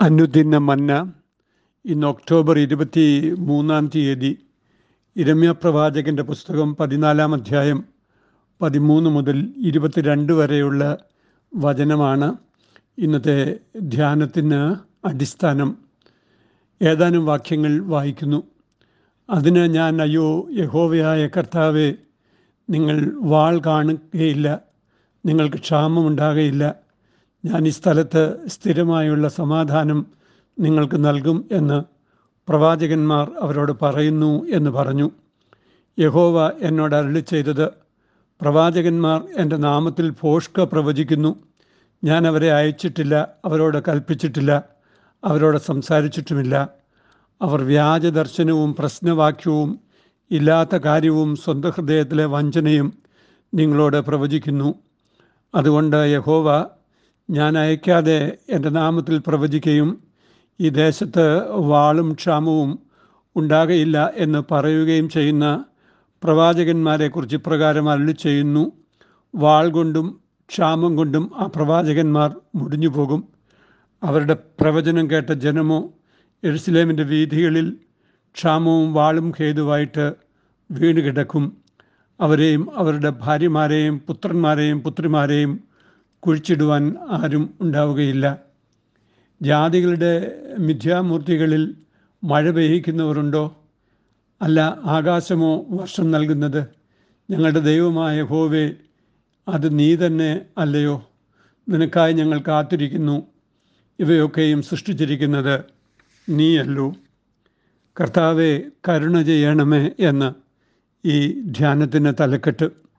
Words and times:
അനുദിന 0.00 0.58
മന്ന 0.58 1.12
ഇന്ന് 1.84 2.06
ഒക്ടോബർ 2.06 2.58
ഇരുപത്തി 2.58 3.34
മൂന്നാം 3.38 3.90
തീയതി 3.94 4.38
ഇരമ്യ 5.16 5.50
പ്രവാചകന്റെ 5.50 6.22
പുസ്തകം 6.22 6.76
പതിനാലാം 6.76 7.34
അധ്യായം 7.34 7.84
പതിമൂന്ന് 8.60 9.10
മുതൽ 9.10 9.54
ഇരുപത്തിരണ്ട് 9.56 10.32
വരെയുള്ള 10.32 10.98
വചനമാണ് 11.56 12.34
ഇന്നത്തെ 12.98 13.58
ധ്യാനത്തിന് 13.80 14.76
അടിസ്ഥാനം. 15.06 15.78
ഏതാനും 16.82 17.26
വാക്യങ്ങൾ 17.26 17.78
വായിക്കുന്നു. 17.84 18.42
അതിന് 19.30 19.74
ഞാൻ 19.74 20.02
അയ്യോ 20.02 20.48
യഹോവയായ 20.52 21.26
കർത്താവെ 21.26 21.94
നിങ്ങൾ 22.70 23.12
വാൾ 23.16 23.58
കാണുകയില്ല 23.58 24.60
നിങ്ങൾക്ക് 25.26 25.56
ക്ഷാമമുണ്ടാകയില്ല 25.56 26.89
ഞാൻ 27.44 27.66
ഈ 27.66 27.70
സ്ഥലത്ത് 27.70 28.48
സ്ഥിരമായുള്ള 28.48 29.28
സമാധാനം 29.28 30.06
നിങ്ങൾക്ക് 30.58 31.04
നൽകും 31.04 31.48
എന്ന് 31.52 31.84
പ്രവാചകന്മാർ 32.48 33.30
അവരോട് 33.40 33.72
പറയുന്നു 33.82 34.44
എന്ന് 34.44 34.70
പറഞ്ഞു. 34.70 35.10
യഹോവ 35.98 36.52
എന്നോട് 36.60 36.94
അരളി 36.94 37.20
ചെയ്തത് 37.20 37.68
പ്രവാചകന്മാർ 38.40 39.24
എന്റെ 39.38 39.56
നാമത്തിൽ 39.56 40.10
ഭോഷ്ക 40.10 40.60
പ്രവചിക്കുന്നു. 40.60 41.36
ഞാൻ 42.04 42.26
അവരെ 42.26 42.52
അയച്ചിട്ടില്ല 42.52 43.28
അവരോട് 43.44 43.78
കൽപ്പിച്ചിട്ടില്ല 43.88 44.62
അവരോട് 45.24 45.58
സംസാരിച്ചിട്ടുമില്ല. 45.58 46.68
അവർ 47.42 47.62
വ്യാജ 47.62 48.06
ദർശനവും 48.06 48.74
പ്രശ്നവാക്യവും 48.74 49.80
ഇല്ലാത്ത 50.30 50.76
കാര്യവും 50.76 51.36
സ്വന്തം 51.36 51.70
ഹൃദയത്തിലെ 51.70 52.24
വഞ്ചനയും 52.24 52.98
നിങ്ങളോട് 53.54 53.96
പ്രവചിക്കുന്നു. 53.96 54.74
അതുകൊണ്ട് 55.54 55.96
യഹോവ 55.96 56.66
ഞാൻ 57.30 57.58
അയക്കാതെ 57.58 58.18
എന്റെ 58.50 58.68
നാമത്തിൽ 58.70 59.22
പ്രവചിക്കുകയും 59.26 59.90
ഈ 60.60 60.68
ദേശത്ത് 60.68 61.26
വാളും 61.68 62.12
ക്ഷാമവും 62.12 62.70
ഉണ്ടാകയില്ല 63.36 64.12
എന്ന് 64.16 64.42
പറയുകയും 64.50 65.08
ചെയ്യുന്ന 65.08 65.46
പ്രവാചകന്മാരെക്കുറിച്ച് 66.22 67.36
ഇപ്രകാരം 67.36 67.90
അരളി 67.90 68.12
ചെയ്യുന്നു. 68.12 68.64
വാൾ 69.34 69.68
കൊണ്ടും 69.68 70.06
ക്ഷാമം 70.50 70.96
കൊണ്ടും 70.96 71.30
ആ 71.36 71.46
പ്രവാചകന്മാർ 71.56 72.30
മുടിഞ്ഞു 72.54 72.88
പോകും 72.88 73.20
അവരുടെ 74.02 74.36
പ്രവചനം 74.60 75.10
കേട്ട 75.10 75.32
ജനമോ 75.32 75.78
എഴുസലേമിന്റെ 76.42 77.02
വീഥികളിൽ 77.02 77.66
ക്ഷാമവും 78.36 78.94
വാളും 78.94 79.32
ഹേതുവായിട്ട് 79.38 80.06
വീണ് 80.70 81.00
കിടക്കും 81.00 81.44
അവരെയും 82.20 82.68
അവരുടെ 82.76 83.12
ഭാര്യമാരെയും 83.20 83.98
പുത്രന്മാരെയും 84.08 84.82
പുത്രിമാരെയും 84.82 85.52
കുഴിച്ചിടുവാൻ 86.20 86.94
ആരും 87.08 87.54
ഉണ്ടാവുകയില്ല. 87.60 88.38
ജാതികളുടെ 89.42 90.38
മിഥ്യാമൂർത്തികളിൽ 90.58 91.74
മഴ 92.24 92.50
പെയ്യിക്കുന്നവരുണ്ടോ? 92.50 93.56
അല്ല 94.42 94.78
ആകാശമോ 94.84 95.66
വർഷം 95.70 96.10
നൽകുന്നത്? 96.10 96.66
ഞങ്ങളുടെ 97.30 97.58
ദൈവമായ 97.58 98.22
ഹോവേ 98.22 98.70
അത് 99.48 99.78
നീ 99.78 99.96
തന്നെ 99.96 100.40
അല്ലയോ? 100.58 101.10
നിനക്കായി 101.68 102.12
ഞങ്ങൾ 102.12 102.42
കാത്തിരിക്കുന്നു. 102.48 103.22
ഇവയൊക്കെയും 103.98 104.62
സൃഷ്ടിച്ചിരിക്കുന്നത് 104.62 105.60
നീയല്ലോ. 106.28 106.94
കർത്താവെ 108.00 108.62
കരുണ 108.88 109.22
ചെയ്യണമേ 109.22 109.90
എന്ന് 109.98 110.32
ഈ 111.08 111.40
ധ്യാനത്തിന് 111.40 112.12
തലക്കെട്ട്. 112.20 112.89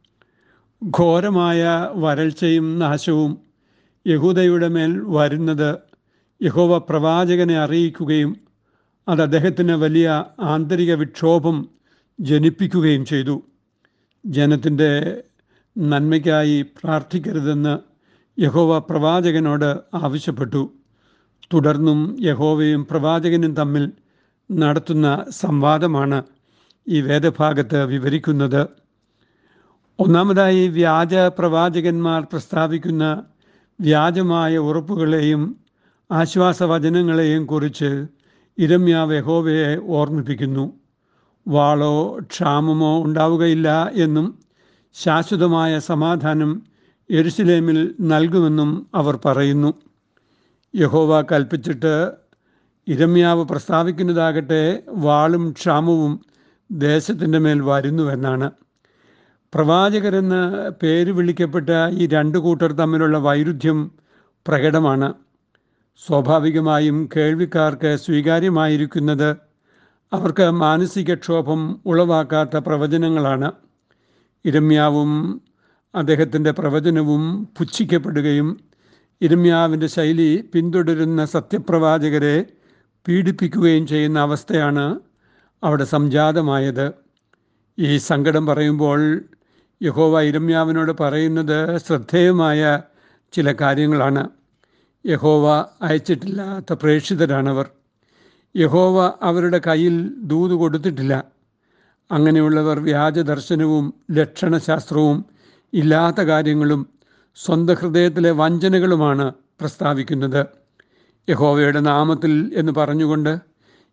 ഘോരമായ 0.83 1.89
വരൾച്ചയും 1.93 2.79
നാശവും 2.79 3.37
യഹൂദയുടെ 4.07 4.67
മേൽ 4.67 5.01
വരുന്നത് 5.05 5.77
യഹോവ 6.41 6.77
പ്രവാചകനെ 6.77 7.59
അറിയിക്കുകയും 7.59 8.39
അത് 9.07 9.21
അദ്ദേഹത്തിന് 9.21 9.71
വലിയ 9.71 10.25
ആന്തരിക 10.39 10.93
വിക്ഷോഭം 10.93 11.69
ജനിപ്പിക്കുകയും 12.19 13.05
ചെയ്തു. 13.05 13.43
ജനത്തിന്റെ 14.25 15.23
നന്മയ്ക്കായി 15.78 16.61
പ്രാർത്ഥിക്കരുതെന്ന് 16.61 17.79
യഹോവ 18.41 18.79
പ്രവാചകനോട് 18.79 19.79
ആവശ്യപ്പെട്ടു. 19.94 20.73
തുടർന്നും 21.53 22.17
യഹോവയും 22.22 22.88
പ്രവാചകനും 22.91 23.56
തമ്മിൽ 23.56 23.91
നടത്തുന്ന 24.51 25.25
സംവാദമാണ് 25.29 26.23
ഈ 26.88 27.01
വേദഭാഗത്ത് 27.01 27.85
വിവരിക്കുന്നത്. 27.85 28.81
ഒന്നാമതായി 30.01 30.67
വ്യാജ 30.67 31.16
പ്രവാചകന്മാർ 31.16 32.22
പ്രസ്താവിക്കുന്ന 32.22 33.23
വ്യാജമായ 33.81 34.57
ഉറപ്പുകളെയും 34.57 35.56
ആശ്വാസവചനങ്ങളെയും 36.12 37.45
കുറിച്ച് 37.45 38.06
ഇരമ്യാവ് 38.57 39.13
യഹോവയെ 39.17 39.78
ഓർമ്മിപ്പിക്കുന്നു. 39.88 40.73
വാളോ 41.47 42.19
ക്ഷാമമോ 42.19 43.03
ഉണ്ടാവുകയില്ല 43.03 43.91
എന്നും 43.94 44.39
ശാശ്വതമായ 44.94 45.79
സമാധാനം 45.79 46.63
എരുസലേമിൽ 47.09 47.95
നൽകുമെന്നും 48.01 48.88
അവർ 48.95 49.19
പറയുന്നു. 49.25 49.73
യഹോവ 50.75 51.22
കൽപ്പിച്ചിട്ട് 51.22 52.12
ഇരമ്യാവ് 52.88 53.45
പ്രസ്താവിക്കുന്നതാകട്ടെ 53.45 54.83
വാളും 54.89 55.51
ക്ഷാമവും 55.51 56.25
ദേശത്തിന്റെ 56.72 57.39
മേൽ 57.39 57.62
വരുന്നുവെന്നാണ്. 57.62 58.51
പ്രവാചകരെന്ന് 59.56 60.69
പേര് 60.84 61.12
വിളിക്കപ്പെട്ട 61.12 61.69
ഈ 61.91 62.07
രണ്ട് 62.07 62.38
കൂട്ടർ 62.38 62.72
തമ്മിലുള്ള 62.72 63.17
വൈരുദ്ധ്യം 63.17 63.91
പ്രകടമാണ്. 64.47 65.13
സ്വാഭാവികമായും 66.06 67.09
കേൾവിക്കാർക്ക് 67.16 67.95
സ്വീകാര്യമായിരിക്കുന്നത് 67.95 69.35
അവർക്ക് 70.13 70.50
മാനസികക്ഷോഭം 70.50 71.81
ഉളവാക്കാത്ത 71.85 72.57
പ്രവചനങ്ങളാണ്. 72.57 73.51
ഇരമ്യാവും 74.45 75.41
അദ്ദേഹത്തിന്റെ 75.95 76.51
പ്രവചനവും 76.51 77.50
പുച്ഛിക്കപ്പെടുകയും 77.57 78.59
ഇരമ്യാവിന്റെ 79.22 79.88
ശൈലി 79.88 80.50
പിന്തുടരുന്ന 80.53 81.25
സത്യപ്രവാചകരെ 81.25 82.45
പീഡിപ്പിക്കുകയും 83.07 83.88
ചെയ്യുന്ന 83.88 84.19
അവസ്ഥയാണ് 84.19 85.00
അവിടെ 85.63 85.83
സംജാതമായത്. 85.83 86.91
ഈ 87.79 87.97
സങ്കടം 87.97 88.45
പറയുമ്പോൾ 88.45 89.01
യഹോവ 89.84 90.22
ഇരമ്യാവിനോട് 90.22 90.92
പറയുന്നത് 91.00 91.78
ശ്രദ്ധേയമായ 91.78 92.81
ചില 93.34 93.52
കാര്യങ്ങളാണ്. 93.52 94.30
യഹോവ 95.06 95.66
അയച്ചിട്ടില്ലാത്ത 95.81 96.74
പ്രേക്ഷിതരാണവർ. 96.74 97.69
യഹോവ 98.58 99.14
അവരുടെ 99.22 99.62
കയ്യിൽ 99.68 100.12
ദൂത് 100.18 100.52
കൊടുത്തിട്ടില്ല. 100.52 101.24
അങ്ങനെയുള്ളവർ 102.12 102.80
വ്യാജ 102.80 103.19
ദർശനവും 103.19 103.94
ലക്ഷണശാസ്ത്രവും 104.12 105.25
ഇല്ലാത്ത 105.74 106.22
കാര്യങ്ങളും 106.22 106.90
സ്വന്തം 107.36 107.74
ഹൃദയത്തിലെ 107.74 108.31
വഞ്ചനകളുമാണ് 108.31 109.34
പ്രസ്താവിക്കുന്നത്. 109.59 110.46
യഹോവയുടെ 111.30 111.80
നാമത്തിൽ 111.80 112.52
എന്ന് 112.56 112.72
പറഞ്ഞുകൊണ്ട് 112.72 113.38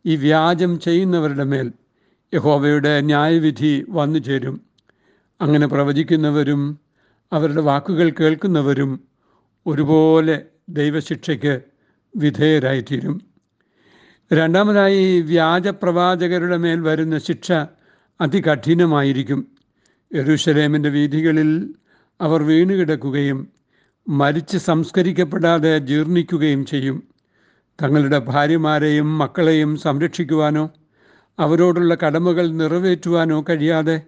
ഈ 0.06 0.16
വ്യാജം 0.16 0.80
ചെയ്യുന്നവരുടെ 0.80 1.44
മേൽ 1.44 1.72
യഹോവയുടെ 2.34 3.00
ന്യായവിധി 3.00 3.86
വന്നു 3.88 4.18
ചേരും 4.18 4.67
അങ്ങനെ 5.40 5.66
പ്രവചിക്കുന്നവരും 5.66 6.78
അവരുടെ 7.32 7.60
വാക്കുകൾ 7.60 8.10
കേൾക്കുന്നവരും 8.10 9.00
ഒരുപോലെ 9.66 10.42
ദൈവശിക്ഷയ്ക്ക് 10.68 11.60
വിധേയരായിത്തീരും. 12.16 13.20
രണ്ടാമതായി 14.32 15.20
വ്യാജപ്രവാചകരുടെ 15.20 16.56
മേൽ 16.56 16.80
വരുന്ന 16.80 17.18
ശിക്ഷ 17.18 17.52
അതികഠിനമായിരിക്കും. 18.20 19.48
യരുഷലേമിന്റെ 20.14 20.88
വീഥികളിൽ 20.88 21.74
അവർ 22.20 22.42
വീണുകിടക്കുകയും 22.42 23.48
മരിച്ച് 24.08 24.58
സംസ്കരിക്കപ്പെടാതെ 24.58 25.78
ജീർണിക്കുകയും 25.78 26.66
ചെയ്യും. 26.66 27.02
തങ്ങളുടെ 27.82 28.18
ഭാര്യമാരെയും 28.18 29.18
മക്കളെയും 29.18 29.76
സംരക്ഷിക്കുവാനോ 29.76 30.70
അവരോടുള്ള 31.38 31.94
കടമകൾ 31.94 32.48
നിറവേറ്റുവാനോ 32.48 33.44
കഴിയാതെ 33.48 34.02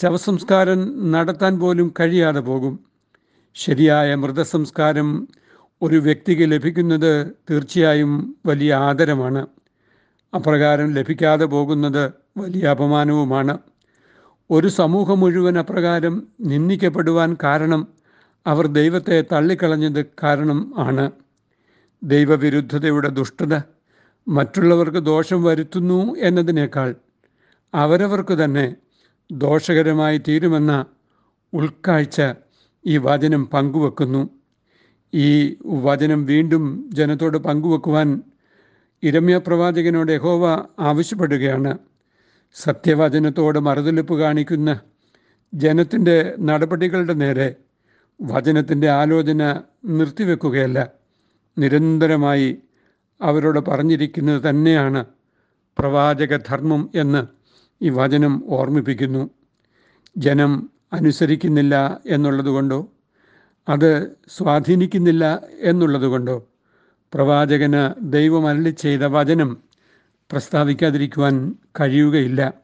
ശവസംസ്കാരം 0.00 1.10
നടത്താൻ 1.12 1.58
പോലും 1.58 1.94
കഴിയാതെ 2.00 2.40
പോകും. 2.40 2.78
ശരിയായ 3.54 4.14
മൃതസംസ്കാരം 4.14 5.28
ഒരു 5.82 5.96
വ്യക്തിക്ക് 5.96 6.52
ലഭിക്കുന്നത് 6.52 7.32
തീർച്ചയായും 7.50 8.36
വലിയ 8.46 8.74
ആദരമാണ്. 8.74 9.46
അപ്രകാരം 10.34 10.94
ലഭിക്കാതെ 10.94 11.44
പോകുന്നത് 11.44 12.12
വലിയ 12.36 12.66
അപമാനവുമാണ്. 12.66 13.58
ഒരു 14.50 14.68
സമൂഹം 14.68 15.20
മുഴുവൻ 15.20 15.58
അപ്രകാരം 15.58 16.28
നിന്ദിക്കപ്പെടുവാൻ 16.40 17.36
കാരണം 17.44 17.88
അവർ 18.46 18.66
ദൈവത്തെ 18.66 19.24
തള്ളിക്കളഞ്ഞത് 19.32 20.06
കാരണം 20.22 20.74
ആണ്. 20.78 21.10
ദൈവവിരുദ്ധതയുടെ 22.02 23.08
ദുഷ്ടത 23.08 23.60
മറ്റുള്ളവർക്ക് 24.28 24.98
ദോഷം 24.98 25.42
വരുത്തുന്നു 25.44 26.14
എന്നതിനേക്കാൾ 26.18 26.94
അവരവർക്ക് 27.74 28.44
തന്നെ 28.44 28.74
ദോഷകരമായി 29.32 30.18
തീരുമെന്ന 30.18 30.84
ഉൾക്കാഴ്ച 31.54 32.22
ഈ 32.86 32.98
വചനം 32.98 33.46
പങ്കുവെക്കുന്നു. 33.46 34.30
ഈ 35.14 35.56
വചനം 35.66 36.26
വീണ്ടും 36.26 36.90
ജനത്തോട് 36.94 37.38
പങ്കുവെക്കുവാൻ 37.38 38.22
ഇരമ്യ 39.02 39.38
പ്രവാചകനോട് 39.38 40.12
യഹോവ 40.12 40.64
ആവശ്യപ്പെടുകയാണ്. 40.80 41.78
സത്യവചനത്തോട് 42.54 43.58
മറുതലിപ്പ് 43.58 44.20
കാണിക്കുന്ന 44.20 44.80
ജനത്തിന്റെ 45.54 46.34
നടപടികളുടെ 46.40 47.12
നേരെ 47.12 47.54
വചനത്തിന്റെ 48.22 48.90
ആലോചന 48.90 49.62
നിർത്തിവെക്കുകയല്ല. 49.84 50.88
നിരന്തരമായി 51.58 52.58
അവരോട് 53.22 53.58
പറഞ്ഞിരിക്കുന്നത് 53.58 54.50
തന്നെയാണ് 54.50 55.04
പ്രവാചക 55.78 56.36
ധർമ്മം 56.36 56.90
എന്ന്. 56.94 57.41
ഈ 57.82 57.88
വചനം 57.88 58.42
ഓർമ്മിപ്പിക്കുന്നു. 58.46 59.30
ജനം 60.16 60.70
അനുസരിക്കുന്നില്ല 60.92 62.00
എന്നുള്ളതുകൊണ്ടോ? 62.06 62.88
അത് 63.68 64.10
സ്വാധീനിക്കുന്നില്ല 64.28 65.42
എന്നുള്ളതുകൊണ്ടോ? 65.60 66.48
പ്രവാചകന് 67.14 68.12
ദൈവം 68.12 68.48
അരളി 68.48 68.70
ചെയ്ത 68.70 69.00
വചനം 69.00 69.56
പ്രസ്താവിക്കാതിരിക്കുവാൻ 70.30 71.54
കഴിയുകയില്ല. 71.80 72.54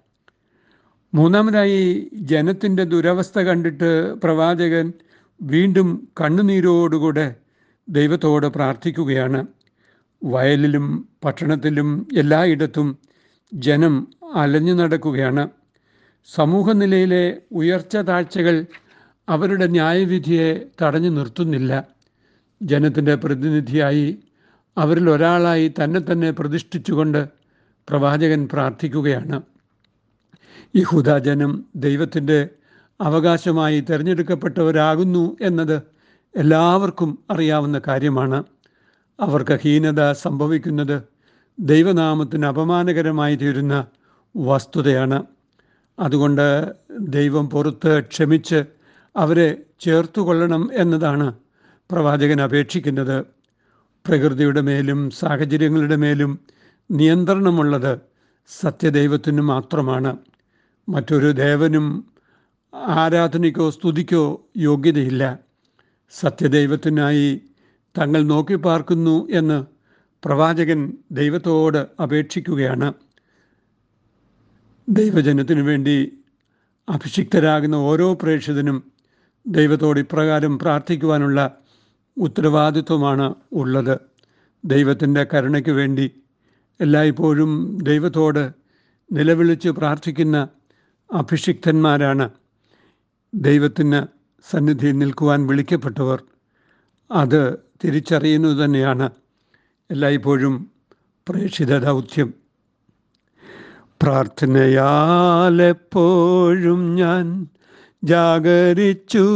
മൂന്നാമതായി 1.14 2.10
ജനത്തിന്റെ 2.14 2.84
ദുരവസ്ഥ 2.84 3.38
കണ്ടിട്ട് 3.38 4.14
പ്രവാചകൻ 4.14 4.92
വീണ്ടും 5.42 6.08
കണ്ണുനീരോടുകൂടെ 6.20 7.34
ദൈവത്തോട് 7.88 8.46
പ്രാർത്ഥിക്കുകയാണ്. 8.46 9.46
വയലിലും 10.24 11.08
പട്ടണത്തിലും 11.24 12.08
എല്ലായിടത്തും 12.18 12.98
ജനം 13.54 14.08
അലഞ്ഞു 14.34 14.72
നടക്കുകയാണ്. 14.72 15.48
സമൂഹ 16.26 16.72
നിലയിലെ 16.72 17.36
ഉയർച്ച 17.52 17.96
താഴ്ചകൾ 17.96 18.66
അവരുടെ 19.28 19.66
ന്യായവിധിയെ 19.66 20.66
തടഞ്ഞു 20.82 21.08
നിർത്തുന്നില്ല. 21.08 21.84
ജനത്തിന്റെ 22.62 23.14
പ്രതിനിധിയായി 23.14 24.19
അവരിൽ 24.78 25.10
ഒരാളായി 25.10 25.75
തന്നെ 25.84 26.00
തന്നെ 26.00 26.30
പ്രതിഷ്ഠിച്ചുകൊണ്ട് 26.30 27.28
പ്രവാചകൻ 27.88 28.48
പ്രാർത്ഥിക്കുകയാണ്. 28.52 29.42
ഈ 30.75 30.82
ഹുദാജനം 30.82 31.64
ദൈവത്തിന്റെ 31.76 32.48
അവകാശമായി 33.00 33.80
തിരഞ്ഞെടുക്കപ്പെട്ടവരാകുന്നു 33.80 35.36
എന്നത് 35.40 35.82
എല്ലാവർക്കും 36.36 37.19
അറിയാവുന്ന 37.30 37.80
കാര്യമാണ്. 37.88 38.44
അവർക്ക് 39.20 39.58
ഹീനത 39.62 40.12
സംഭവിക്കുന്നത് 40.12 41.02
ദൈവനാമത്തിന് 41.60 42.46
അപമാനകരമായി 42.46 43.36
തീരുന്ന 43.36 43.86
വസ്തുതയാണ്. 44.36 45.22
അതുകൊണ്ട് 45.98 46.72
ദൈവം 47.00 47.50
പുറത്ത് 47.50 48.00
ക്ഷമിച്ച് 48.00 48.64
അവരെ 49.16 49.56
ചേർത്തുകൊള്ളണം 49.80 50.70
എന്നതാണ് 50.72 51.34
പ്രവാചകൻ 51.90 52.40
അപേക്ഷിക്കുന്നത്. 52.40 53.25
പ്രകൃതിയുടെ 54.06 54.60
മേലും 54.60 55.10
സാഹചര്യങ്ങളുടെ 55.10 55.96
മേലും 55.96 56.38
നിയന്ത്രണമുള്ളത് 56.90 57.98
സത്യദൈവത്തിന് 58.60 59.40
മാത്രമാണ്. 59.40 60.16
മറ്റൊരു 60.88 61.32
ദേവനും 61.32 62.04
ആരാധനയ്ക്കോ 62.75 63.70
സ്തുതിക്കോ 63.70 64.40
യോഗ്യതയില്ല. 64.56 65.38
സത്യദൈവത്തിനായി 66.10 67.40
തങ്ങൾ 67.98 68.22
നോക്കി 68.22 68.54
പാർക്കുന്നു 68.54 69.28
എന്ന് 69.28 69.64
പ്രവാചകൻ 70.25 70.92
ദൈവത്തോട് 71.12 72.02
അപേക്ഷിക്കുകയാണ്. 72.02 72.92
ദൈവജനത്തിനു 74.90 75.62
വേണ്ടി 75.62 76.19
അഭിഷിക്തരാകുന്ന 76.88 77.75
ഓരോ 77.75 78.14
പ്രേക്ഷിതനും 78.14 78.93
ദൈവത്തോട് 79.46 80.00
ഇപ്രകാരം 80.00 80.58
പ്രാർത്ഥിക്കുവാനുള്ള 80.58 81.56
ഉത്തരവാദിത്വമാണ് 82.17 83.35
ഉള്ളത്. 83.52 83.99
ദൈവത്തിന്റെ 84.64 85.26
കരുണയ്ക്ക് 85.35 85.70
വേണ്ടി 85.70 86.11
എല്ലായ്പ്പോഴും 86.81 87.79
ദൈവത്തോട് 87.82 88.52
നിലവിളിച്ച് 89.12 89.69
പ്രാർത്ഥിക്കുന്ന 89.69 90.49
അഭിഷിക്തന്മാരാണ്. 91.12 92.31
ദൈവത്തിന് 93.35 94.06
സന്നിധിയിൽ 94.50 94.99
നിൽക്കുവാൻ 94.99 95.46
വിളിക്കപ്പെട്ടവർ. 95.46 96.23
അത് 97.11 97.58
തിരിച്ചറിയുന്നത് 97.85 98.64
തന്നെയാണ്. 98.64 99.11
എല്ലായ്പ്പോഴും 99.90 100.70
പ്രേക്ഷിത 101.29 101.79
ദൗത്യം. 101.79 102.35
പ്രാർത്ഥനയാലെപ്പോഴും 104.02 106.94
ഞാൻ 106.94 107.46
ജാഗരിച്ചു 108.04 109.26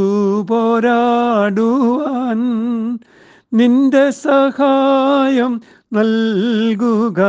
പോരാടുവാൻ 0.51 2.39
നിന്റെ 3.55 4.11
സഹായം 4.11 5.61
നൽകുക. 5.93 7.21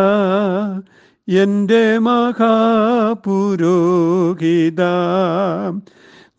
എന്റെ 1.30 1.98
മഹാപുരോഹിത 1.98 4.82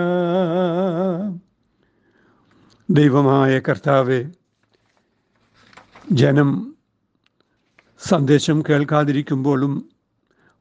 ദൈവമായ 2.93 3.59
കർത്താവെ 3.59 4.19
ജനം 6.13 6.49
സന്ദേശം 8.01 8.63
കേൾക്കാതിരിക്കുമ്പോഴും 8.69 9.91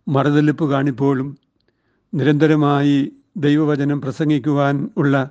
മറുതലിപ്പ് 0.08 0.72
കാണിപ്പോഴും 0.72 1.38
നിരന്തരമായി 2.14 3.12
ദൈവവചനം 3.38 4.02
പ്രസംഗിക്കുവാൻ 4.02 4.90
ഉള്ള 4.98 5.30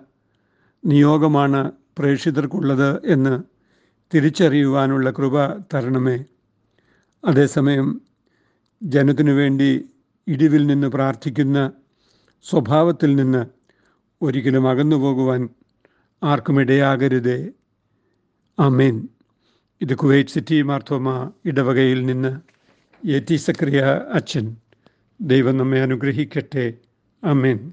നിയോഗമാണ് 0.84 1.72
പ്രേക്ഷിതർക്കുള്ളത് 1.98 3.06
എന്ന് 3.06 3.42
തിരിച്ചറിയുവാനുള്ള 4.14 5.10
കൃപ 5.10 5.46
തരണമേ. 5.74 6.24
അതേസമയം 7.24 8.02
ജനത്തിനു 8.82 9.32
വേണ്ടി 9.32 9.90
ഇടിവിൽ 10.26 10.66
നിന്ന് 10.66 10.88
പ്രാർത്ഥിക്കുന്ന 10.88 11.72
സ്വഭാവത്തിൽ 12.42 13.16
നിന്ന് 13.16 13.46
ഒരിക്കലും 14.22 14.70
അകന്നു 14.70 14.96
പോകുവാൻ 14.96 15.48
ആർക്കും 16.22 16.60
ഇടയാകരുതേ. 16.60 17.48
അമീൻ 18.58 19.08
ഇത് 19.80 19.94
കുവൈറ്റ് 19.94 20.30
സിറ്റി 20.30 20.62
മാർത്തോമ 20.62 21.32
ഇടവകയിൽ 21.44 22.06
നിന്ന് 22.06 22.40
എ 23.08 23.18
ടി 23.30 23.36
സക്രിയ 23.36 24.00
അച്ഛൻ. 24.12 24.56
ദൈവം 25.20 25.56
നമ്മെ 25.56 25.82
അനുഗ്രഹിക്കട്ടെ. 25.82 26.74
അമേൻ 27.24 27.72